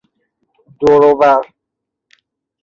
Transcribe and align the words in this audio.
دور 0.79 1.01
و 1.09 1.11
ور 1.19 1.43